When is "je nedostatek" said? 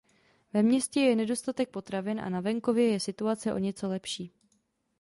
0.99-1.69